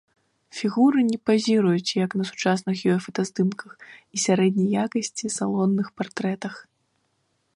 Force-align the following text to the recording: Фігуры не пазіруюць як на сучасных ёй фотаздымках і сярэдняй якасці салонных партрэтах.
Фігуры 0.59 0.99
не 1.09 1.17
пазіруюць 1.29 1.95
як 2.05 2.11
на 2.21 2.29
сучасных 2.29 2.77
ёй 2.93 2.97
фотаздымках 3.05 3.71
і 4.17 4.23
сярэдняй 4.25 4.69
якасці 4.87 5.33
салонных 5.37 5.87
партрэтах. 6.01 6.55